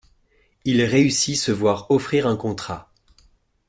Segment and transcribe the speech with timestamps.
[0.65, 2.91] Il réussit se voir offrir un contrat.